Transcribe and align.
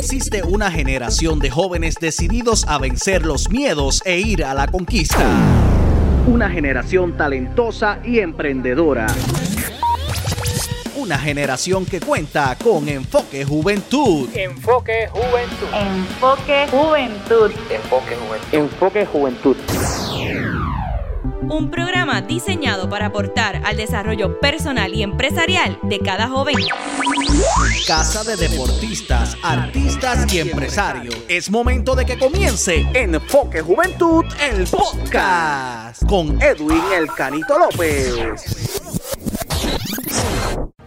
Existe 0.00 0.42
una 0.42 0.70
generación 0.70 1.40
de 1.40 1.50
jóvenes 1.50 1.96
decididos 2.00 2.64
a 2.66 2.78
vencer 2.78 3.26
los 3.26 3.50
miedos 3.50 4.00
e 4.06 4.18
ir 4.18 4.46
a 4.46 4.54
la 4.54 4.66
conquista. 4.66 5.22
Una 6.26 6.48
generación 6.48 7.18
talentosa 7.18 7.98
y 8.02 8.20
emprendedora. 8.20 9.08
Una 10.96 11.18
generación 11.18 11.84
que 11.84 12.00
cuenta 12.00 12.56
con 12.64 12.88
Enfoque 12.88 13.44
Juventud. 13.44 14.26
Enfoque 14.34 15.06
Juventud. 15.12 15.68
Enfoque 15.74 16.66
Juventud. 16.70 17.50
Enfoque 17.70 18.16
Juventud. 18.16 18.58
Enfoque 18.58 19.06
Juventud. 19.06 19.56
Un 21.50 21.70
programa 21.70 22.22
diseñado 22.22 22.88
para 22.88 23.06
aportar 23.06 23.60
al 23.66 23.76
desarrollo 23.76 24.40
personal 24.40 24.94
y 24.94 25.02
empresarial 25.02 25.78
de 25.82 25.98
cada 25.98 26.28
joven. 26.28 26.56
Casa 27.86 28.24
de 28.24 28.36
deportistas, 28.36 29.36
artistas 29.42 30.32
y 30.32 30.38
empresarios. 30.38 31.14
Es 31.28 31.50
momento 31.50 31.94
de 31.94 32.06
que 32.06 32.18
comience 32.18 32.86
Enfoque 32.94 33.60
Juventud, 33.60 34.24
el 34.40 34.66
podcast. 34.66 36.02
Con 36.06 36.40
Edwin 36.40 36.82
El 36.94 37.08
Canito 37.08 37.58
López. 37.58 38.79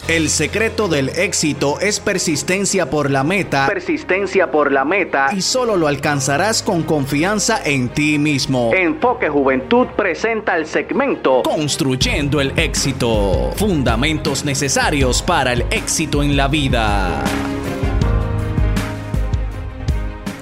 El 0.09 0.27
secreto 0.27 0.89
del 0.89 1.07
éxito 1.07 1.79
es 1.79 2.01
persistencia 2.01 2.89
por 2.89 3.09
la 3.09 3.23
meta. 3.23 3.67
Persistencia 3.67 4.51
por 4.51 4.69
la 4.73 4.83
meta. 4.83 5.29
Y 5.33 5.41
solo 5.41 5.77
lo 5.77 5.87
alcanzarás 5.87 6.61
con 6.61 6.83
confianza 6.83 7.61
en 7.63 7.87
ti 7.87 8.19
mismo. 8.19 8.71
Enfoque 8.73 9.29
Juventud 9.29 9.87
presenta 9.95 10.57
el 10.57 10.65
segmento 10.65 11.43
Construyendo 11.43 12.41
el 12.41 12.51
éxito. 12.59 13.53
Fundamentos 13.55 14.43
necesarios 14.43 15.21
para 15.21 15.53
el 15.53 15.61
éxito 15.69 16.21
en 16.21 16.35
la 16.35 16.49
vida. 16.49 17.23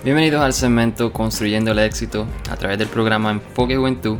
Bienvenidos 0.03 0.41
al 0.41 0.53
segmento 0.53 1.13
Construyendo 1.13 1.73
el 1.73 1.77
éxito 1.77 2.25
a 2.49 2.57
través 2.57 2.79
del 2.79 2.87
programa 2.87 3.29
Enfoque 3.29 3.75
Juventud. 3.75 4.17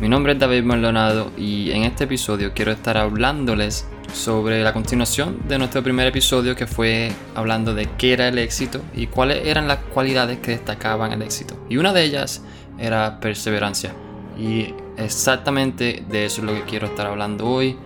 Mi 0.00 0.08
nombre 0.08 0.34
es 0.34 0.38
David 0.38 0.62
Maldonado 0.62 1.32
y 1.36 1.72
en 1.72 1.82
este 1.82 2.04
episodio 2.04 2.52
quiero 2.54 2.70
estar 2.70 2.96
hablándoles 2.96 3.88
sobre 4.16 4.62
la 4.62 4.72
continuación 4.72 5.46
de 5.46 5.58
nuestro 5.58 5.82
primer 5.82 6.06
episodio 6.06 6.56
que 6.56 6.66
fue 6.66 7.12
hablando 7.34 7.74
de 7.74 7.86
qué 7.98 8.14
era 8.14 8.28
el 8.28 8.38
éxito 8.38 8.80
y 8.94 9.08
cuáles 9.08 9.46
eran 9.46 9.68
las 9.68 9.78
cualidades 9.78 10.38
que 10.38 10.52
destacaban 10.52 11.12
el 11.12 11.22
éxito. 11.22 11.54
Y 11.68 11.76
una 11.76 11.92
de 11.92 12.02
ellas 12.02 12.42
era 12.78 13.20
perseverancia. 13.20 13.94
Y 14.38 14.74
exactamente 14.96 16.02
de 16.08 16.24
eso 16.24 16.40
es 16.40 16.46
lo 16.46 16.54
que 16.54 16.62
quiero 16.62 16.86
estar 16.86 17.06
hablando 17.06 17.46
hoy. 17.46 17.76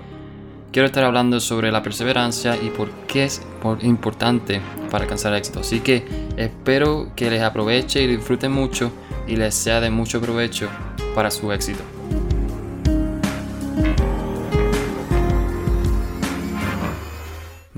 Quiero 0.72 0.86
estar 0.86 1.02
hablando 1.02 1.40
sobre 1.40 1.72
la 1.72 1.82
perseverancia 1.82 2.56
y 2.56 2.70
por 2.70 2.90
qué 3.08 3.24
es 3.24 3.42
importante 3.82 4.60
para 4.88 5.04
alcanzar 5.04 5.32
el 5.32 5.38
éxito. 5.38 5.60
Así 5.60 5.80
que 5.80 6.04
espero 6.36 7.10
que 7.16 7.28
les 7.28 7.42
aproveche 7.42 8.02
y 8.02 8.06
disfruten 8.06 8.52
mucho 8.52 8.92
y 9.26 9.34
les 9.34 9.54
sea 9.54 9.80
de 9.80 9.90
mucho 9.90 10.20
provecho 10.20 10.68
para 11.14 11.30
su 11.32 11.50
éxito. 11.50 11.82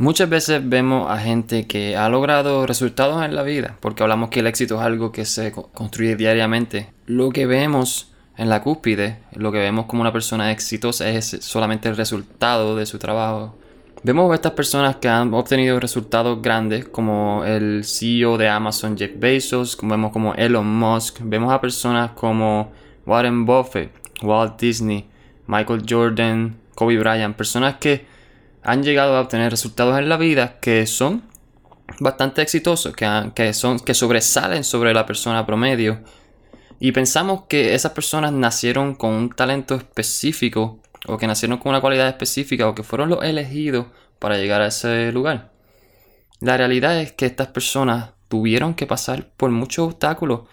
Muchas 0.02 0.28
veces 0.28 0.68
vemos 0.68 1.08
a 1.08 1.16
gente 1.16 1.68
que 1.68 1.96
ha 1.96 2.08
logrado 2.08 2.66
resultados 2.66 3.24
en 3.24 3.36
la 3.36 3.44
vida, 3.44 3.76
porque 3.78 4.02
hablamos 4.02 4.30
que 4.30 4.40
el 4.40 4.48
éxito 4.48 4.74
es 4.74 4.80
algo 4.80 5.12
que 5.12 5.24
se 5.24 5.52
construye 5.52 6.16
diariamente. 6.16 6.92
Lo 7.06 7.30
que 7.30 7.46
vemos 7.46 8.12
en 8.36 8.48
la 8.48 8.64
cúspide, 8.64 9.20
lo 9.36 9.52
que 9.52 9.58
vemos 9.58 9.86
como 9.86 10.02
una 10.02 10.12
persona 10.12 10.50
exitosa 10.50 11.08
es 11.08 11.38
solamente 11.42 11.88
el 11.88 11.96
resultado 11.96 12.74
de 12.74 12.84
su 12.84 12.98
trabajo. 12.98 13.56
Vemos 14.02 14.32
a 14.32 14.34
estas 14.34 14.54
personas 14.54 14.96
que 14.96 15.08
han 15.08 15.32
obtenido 15.34 15.78
resultados 15.78 16.42
grandes, 16.42 16.88
como 16.88 17.44
el 17.44 17.84
CEO 17.84 18.38
de 18.38 18.48
Amazon 18.48 18.98
Jeff 18.98 19.12
Bezos, 19.14 19.76
como 19.76 19.92
vemos 19.92 20.10
como 20.10 20.34
Elon 20.34 20.66
Musk, 20.66 21.20
vemos 21.22 21.52
a 21.52 21.60
personas 21.60 22.10
como 22.10 22.72
Warren 23.06 23.46
Buffett, 23.46 23.92
Walt 24.20 24.60
Disney, 24.60 25.08
Michael 25.46 25.84
Jordan, 25.88 26.56
Kobe 26.74 26.98
Bryant, 26.98 27.36
personas 27.36 27.76
que 27.76 28.10
han 28.62 28.82
llegado 28.82 29.16
a 29.16 29.20
obtener 29.20 29.50
resultados 29.50 29.98
en 29.98 30.08
la 30.08 30.16
vida 30.16 30.58
que 30.60 30.86
son 30.86 31.24
bastante 32.00 32.42
exitosos, 32.42 32.94
que, 32.94 33.52
son, 33.52 33.80
que 33.80 33.94
sobresalen 33.94 34.64
sobre 34.64 34.94
la 34.94 35.06
persona 35.06 35.44
promedio. 35.46 36.00
Y 36.78 36.92
pensamos 36.92 37.44
que 37.48 37.74
esas 37.74 37.92
personas 37.92 38.32
nacieron 38.32 38.94
con 38.94 39.12
un 39.12 39.30
talento 39.30 39.74
específico, 39.74 40.80
o 41.06 41.16
que 41.18 41.26
nacieron 41.26 41.58
con 41.58 41.70
una 41.70 41.80
cualidad 41.80 42.08
específica, 42.08 42.68
o 42.68 42.74
que 42.74 42.82
fueron 42.82 43.08
los 43.08 43.22
elegidos 43.22 43.86
para 44.18 44.38
llegar 44.38 44.62
a 44.62 44.68
ese 44.68 45.12
lugar. 45.12 45.52
La 46.40 46.56
realidad 46.56 47.00
es 47.00 47.12
que 47.12 47.26
estas 47.26 47.48
personas 47.48 48.10
tuvieron 48.28 48.74
que 48.74 48.86
pasar 48.86 49.30
por 49.36 49.50
muchos 49.50 49.86
obstáculos, 49.86 50.48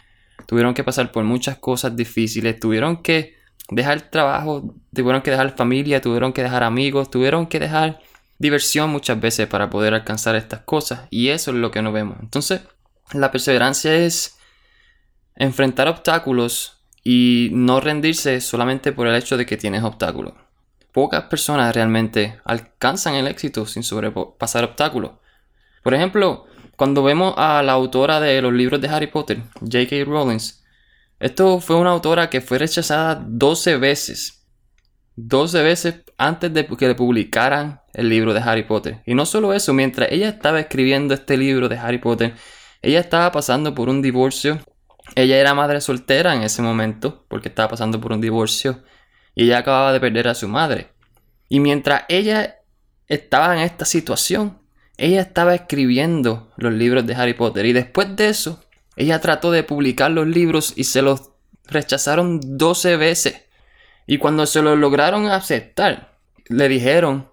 tuvieron 0.45 0.73
que 0.73 0.83
pasar 0.83 1.11
por 1.11 1.23
muchas 1.23 1.57
cosas 1.57 1.95
difíciles, 1.95 2.59
tuvieron 2.59 3.01
que 3.01 3.38
dejar 3.69 4.01
trabajo, 4.09 4.73
tuvieron 4.93 5.21
que 5.21 5.31
dejar 5.31 5.55
familia, 5.55 6.01
tuvieron 6.01 6.33
que 6.33 6.43
dejar 6.43 6.63
amigos, 6.63 7.09
tuvieron 7.09 7.47
que 7.47 7.59
dejar 7.59 7.99
diversión 8.37 8.89
muchas 8.89 9.19
veces 9.19 9.47
para 9.47 9.69
poder 9.69 9.93
alcanzar 9.93 10.35
estas 10.35 10.61
cosas. 10.61 11.01
Y 11.09 11.29
eso 11.29 11.51
es 11.51 11.57
lo 11.57 11.71
que 11.71 11.81
no 11.81 11.91
vemos. 11.91 12.17
Entonces, 12.21 12.61
la 13.13 13.31
perseverancia 13.31 13.95
es 13.95 14.37
enfrentar 15.35 15.87
obstáculos 15.87 16.81
y 17.03 17.49
no 17.53 17.79
rendirse 17.79 18.41
solamente 18.41 18.91
por 18.91 19.07
el 19.07 19.15
hecho 19.15 19.37
de 19.37 19.45
que 19.45 19.57
tienes 19.57 19.83
obstáculos. 19.83 20.33
Pocas 20.91 21.23
personas 21.23 21.73
realmente 21.73 22.39
alcanzan 22.45 23.15
el 23.15 23.27
éxito 23.27 23.65
sin 23.65 23.83
sobrepasar 23.83 24.63
obstáculos. 24.63 25.11
Por 25.83 25.93
ejemplo, 25.93 26.45
cuando 26.75 27.03
vemos 27.03 27.33
a 27.37 27.61
la 27.61 27.73
autora 27.73 28.19
de 28.19 28.41
los 28.41 28.53
libros 28.53 28.81
de 28.81 28.89
Harry 28.89 29.07
Potter, 29.07 29.41
J.K. 29.59 30.03
Rowling, 30.05 30.39
esto 31.19 31.59
fue 31.59 31.75
una 31.75 31.91
autora 31.91 32.29
que 32.29 32.41
fue 32.41 32.57
rechazada 32.59 33.21
12 33.27 33.77
veces. 33.77 34.47
12 35.17 35.63
veces 35.63 35.95
antes 36.17 36.53
de 36.53 36.65
que 36.65 36.87
le 36.87 36.95
publicaran 36.95 37.81
el 37.93 38.07
libro 38.07 38.33
de 38.33 38.39
Harry 38.39 38.63
Potter. 38.63 39.01
Y 39.05 39.13
no 39.15 39.25
solo 39.25 39.53
eso, 39.53 39.73
mientras 39.73 40.11
ella 40.11 40.29
estaba 40.29 40.61
escribiendo 40.61 41.13
este 41.13 41.37
libro 41.37 41.67
de 41.67 41.77
Harry 41.77 41.97
Potter, 41.97 42.35
ella 42.81 43.01
estaba 43.01 43.31
pasando 43.31 43.75
por 43.75 43.89
un 43.89 44.01
divorcio. 44.01 44.59
Ella 45.15 45.37
era 45.37 45.53
madre 45.53 45.81
soltera 45.81 46.35
en 46.35 46.43
ese 46.43 46.61
momento, 46.61 47.25
porque 47.27 47.49
estaba 47.49 47.69
pasando 47.69 47.99
por 47.99 48.13
un 48.13 48.21
divorcio. 48.21 48.83
Y 49.35 49.45
ella 49.45 49.57
acababa 49.59 49.91
de 49.91 49.99
perder 49.99 50.29
a 50.29 50.35
su 50.35 50.47
madre. 50.47 50.93
Y 51.49 51.59
mientras 51.59 52.03
ella 52.07 52.59
estaba 53.07 53.53
en 53.55 53.61
esta 53.61 53.83
situación, 53.83 54.59
ella 54.97 55.19
estaba 55.21 55.55
escribiendo 55.55 56.51
los 56.55 56.71
libros 56.73 57.05
de 57.05 57.15
Harry 57.15 57.33
Potter. 57.33 57.65
Y 57.65 57.73
después 57.73 58.15
de 58.15 58.29
eso, 58.29 58.61
ella 58.99 59.21
trató 59.21 59.49
de 59.49 59.63
publicar 59.63 60.11
los 60.11 60.27
libros 60.27 60.73
y 60.75 60.83
se 60.83 61.01
los 61.01 61.31
rechazaron 61.65 62.41
12 62.43 62.97
veces. 62.97 63.45
Y 64.05 64.17
cuando 64.17 64.45
se 64.45 64.61
los 64.61 64.77
lograron 64.77 65.27
aceptar, 65.27 66.17
le 66.49 66.67
dijeron 66.67 67.29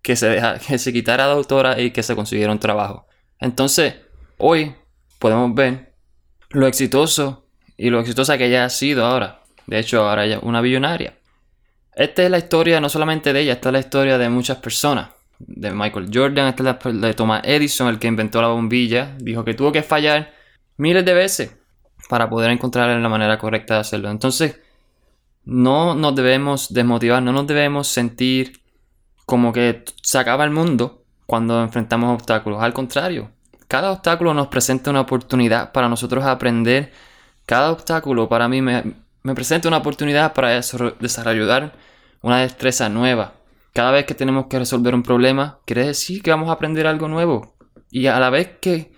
que 0.00 0.16
se, 0.16 0.40
que 0.66 0.78
se 0.78 0.92
quitara 0.94 1.26
de 1.26 1.32
autora 1.32 1.78
y 1.78 1.90
que 1.90 2.02
se 2.02 2.16
consiguiera 2.16 2.52
un 2.52 2.58
trabajo. 2.58 3.06
Entonces, 3.38 3.96
hoy 4.38 4.74
podemos 5.18 5.54
ver 5.54 5.94
lo 6.48 6.66
exitoso 6.66 7.46
y 7.76 7.90
lo 7.90 8.00
exitosa 8.00 8.38
que 8.38 8.46
ella 8.46 8.64
ha 8.64 8.70
sido 8.70 9.04
ahora. 9.04 9.42
De 9.66 9.78
hecho, 9.78 10.08
ahora 10.08 10.24
ella 10.24 10.36
es 10.36 10.42
una 10.42 10.62
billonaria. 10.62 11.18
Esta 11.94 12.22
es 12.22 12.30
la 12.30 12.38
historia 12.38 12.80
no 12.80 12.88
solamente 12.88 13.34
de 13.34 13.40
ella, 13.40 13.52
esta 13.52 13.68
es 13.68 13.72
la 13.74 13.80
historia 13.80 14.16
de 14.16 14.30
muchas 14.30 14.56
personas. 14.56 15.10
De 15.38 15.70
Michael 15.70 16.08
Jordan, 16.10 16.48
esta 16.48 16.62
es 16.62 16.94
la 16.94 17.08
de 17.08 17.14
Thomas 17.14 17.42
Edison, 17.44 17.88
el 17.88 17.98
que 17.98 18.06
inventó 18.06 18.40
la 18.40 18.48
bombilla. 18.48 19.14
Dijo 19.18 19.44
que 19.44 19.52
tuvo 19.52 19.70
que 19.70 19.82
fallar 19.82 20.32
miles 20.76 21.04
de 21.04 21.14
veces 21.14 21.56
para 22.08 22.28
poder 22.28 22.50
encontrar 22.50 22.88
la 22.98 23.08
manera 23.08 23.38
correcta 23.38 23.74
de 23.74 23.80
hacerlo. 23.80 24.10
Entonces, 24.10 24.60
no 25.44 25.94
nos 25.94 26.14
debemos 26.14 26.72
desmotivar, 26.72 27.22
no 27.22 27.32
nos 27.32 27.46
debemos 27.46 27.88
sentir 27.88 28.60
como 29.26 29.52
que 29.52 29.84
se 30.02 30.18
acaba 30.18 30.44
el 30.44 30.50
mundo 30.50 31.02
cuando 31.26 31.62
enfrentamos 31.62 32.14
obstáculos. 32.14 32.62
Al 32.62 32.72
contrario, 32.72 33.30
cada 33.68 33.90
obstáculo 33.90 34.34
nos 34.34 34.48
presenta 34.48 34.90
una 34.90 35.00
oportunidad 35.00 35.72
para 35.72 35.88
nosotros 35.88 36.24
aprender. 36.24 36.92
Cada 37.46 37.72
obstáculo 37.72 38.28
para 38.28 38.48
mí 38.48 38.62
me, 38.62 38.82
presenta 39.34 39.68
una 39.68 39.78
oportunidad 39.78 40.32
para 40.32 40.50
desarrollar 40.50 41.74
una 42.22 42.40
destreza 42.40 42.88
nueva. 42.88 43.34
Cada 43.72 43.90
vez 43.90 44.06
que 44.06 44.14
tenemos 44.14 44.46
que 44.46 44.58
resolver 44.58 44.94
un 44.94 45.02
problema, 45.02 45.58
quiere 45.66 45.86
decir 45.86 46.22
que 46.22 46.30
vamos 46.30 46.48
a 46.48 46.52
aprender 46.52 46.86
algo 46.86 47.08
nuevo. 47.08 47.54
Y 47.90 48.06
a 48.06 48.18
la 48.18 48.30
vez 48.30 48.58
que 48.60 48.93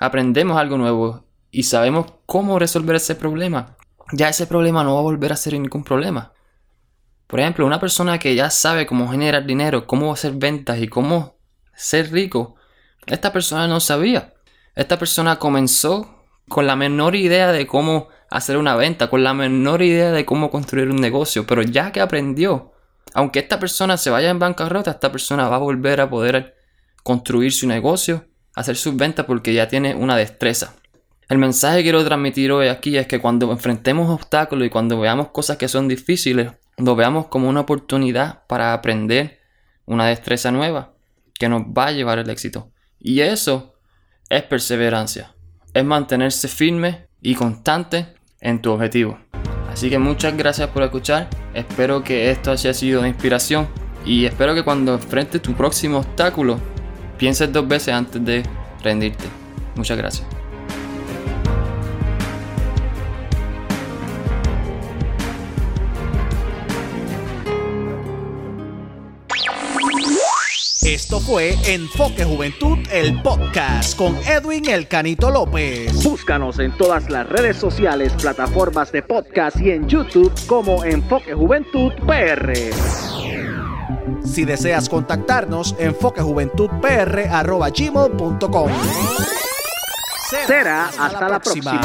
aprendemos 0.00 0.58
algo 0.58 0.78
nuevo 0.78 1.26
y 1.50 1.64
sabemos 1.64 2.06
cómo 2.26 2.58
resolver 2.58 2.96
ese 2.96 3.14
problema, 3.14 3.76
ya 4.12 4.28
ese 4.28 4.46
problema 4.46 4.82
no 4.82 4.94
va 4.94 5.00
a 5.00 5.04
volver 5.04 5.32
a 5.32 5.36
ser 5.36 5.52
ningún 5.52 5.84
problema. 5.84 6.32
Por 7.26 7.38
ejemplo, 7.38 7.66
una 7.66 7.78
persona 7.78 8.18
que 8.18 8.34
ya 8.34 8.50
sabe 8.50 8.86
cómo 8.86 9.08
generar 9.08 9.46
dinero, 9.46 9.86
cómo 9.86 10.12
hacer 10.12 10.32
ventas 10.32 10.78
y 10.78 10.88
cómo 10.88 11.36
ser 11.74 12.10
rico, 12.10 12.56
esta 13.06 13.32
persona 13.32 13.68
no 13.68 13.78
sabía. 13.78 14.32
Esta 14.74 14.98
persona 14.98 15.36
comenzó 15.36 16.24
con 16.48 16.66
la 16.66 16.76
menor 16.76 17.14
idea 17.14 17.52
de 17.52 17.66
cómo 17.66 18.08
hacer 18.30 18.56
una 18.56 18.76
venta, 18.76 19.10
con 19.10 19.22
la 19.22 19.34
menor 19.34 19.82
idea 19.82 20.12
de 20.12 20.24
cómo 20.24 20.50
construir 20.50 20.88
un 20.88 20.96
negocio, 20.96 21.46
pero 21.46 21.62
ya 21.62 21.92
que 21.92 22.00
aprendió, 22.00 22.72
aunque 23.12 23.40
esta 23.40 23.60
persona 23.60 23.96
se 23.96 24.10
vaya 24.10 24.30
en 24.30 24.38
bancarrota, 24.38 24.92
esta 24.92 25.12
persona 25.12 25.48
va 25.48 25.56
a 25.56 25.60
volver 25.60 26.00
a 26.00 26.08
poder 26.08 26.56
construir 27.02 27.52
su 27.52 27.66
negocio 27.66 28.29
hacer 28.54 28.76
sus 28.76 28.96
ventas 28.96 29.26
porque 29.26 29.54
ya 29.54 29.68
tiene 29.68 29.94
una 29.94 30.16
destreza. 30.16 30.74
El 31.28 31.38
mensaje 31.38 31.78
que 31.78 31.82
quiero 31.84 32.04
transmitir 32.04 32.50
hoy 32.50 32.68
aquí 32.68 32.96
es 32.96 33.06
que 33.06 33.20
cuando 33.20 33.50
enfrentemos 33.52 34.10
obstáculos 34.10 34.66
y 34.66 34.70
cuando 34.70 34.98
veamos 34.98 35.28
cosas 35.28 35.56
que 35.56 35.68
son 35.68 35.86
difíciles, 35.86 36.52
lo 36.76 36.96
veamos 36.96 37.26
como 37.26 37.48
una 37.48 37.60
oportunidad 37.60 38.44
para 38.46 38.72
aprender 38.72 39.38
una 39.86 40.06
destreza 40.06 40.50
nueva 40.50 40.92
que 41.38 41.48
nos 41.48 41.62
va 41.62 41.86
a 41.86 41.92
llevar 41.92 42.18
al 42.18 42.30
éxito. 42.30 42.72
Y 42.98 43.20
eso 43.20 43.74
es 44.28 44.42
perseverancia, 44.42 45.34
es 45.72 45.84
mantenerse 45.84 46.48
firme 46.48 47.06
y 47.22 47.34
constante 47.34 48.14
en 48.40 48.60
tu 48.60 48.72
objetivo. 48.72 49.18
Así 49.70 49.88
que 49.88 49.98
muchas 49.98 50.36
gracias 50.36 50.68
por 50.70 50.82
escuchar, 50.82 51.28
espero 51.54 52.02
que 52.02 52.30
esto 52.30 52.50
haya 52.50 52.74
sido 52.74 53.02
de 53.02 53.08
inspiración 53.08 53.68
y 54.04 54.24
espero 54.24 54.54
que 54.54 54.64
cuando 54.64 54.94
enfrentes 54.94 55.40
tu 55.40 55.54
próximo 55.54 55.98
obstáculo 55.98 56.58
pienses 57.20 57.52
dos 57.52 57.68
veces 57.68 57.94
antes 57.94 58.24
de 58.24 58.42
rendirte. 58.82 59.26
Muchas 59.76 59.98
gracias. 59.98 60.26
Esto 70.82 71.20
fue 71.20 71.54
Enfoque 71.66 72.24
Juventud, 72.24 72.78
el 72.90 73.20
podcast 73.20 73.96
con 73.96 74.16
Edwin 74.26 74.68
El 74.68 74.88
Canito 74.88 75.30
López. 75.30 76.02
Búscanos 76.02 76.58
en 76.58 76.72
todas 76.72 77.10
las 77.10 77.28
redes 77.28 77.58
sociales, 77.58 78.12
plataformas 78.14 78.90
de 78.90 79.02
podcast 79.02 79.60
y 79.60 79.72
en 79.72 79.86
YouTube 79.86 80.32
como 80.46 80.82
Enfoque 80.84 81.34
Juventud 81.34 81.92
PR. 82.06 83.09
Si 84.24 84.44
deseas 84.44 84.88
contactarnos, 84.88 85.74
enfoquejuventudpr.gmail.com 85.78 88.70
Será 90.46 90.86
hasta, 90.86 91.28
la 91.28 91.40
próxima. 91.40 91.80